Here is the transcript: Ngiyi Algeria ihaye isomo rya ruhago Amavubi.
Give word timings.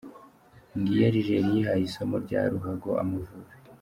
Ngiyi 0.77 1.03
Algeria 1.09 1.49
ihaye 1.61 1.83
isomo 1.89 2.15
rya 2.25 2.41
ruhago 2.51 2.89
Amavubi. 3.01 3.53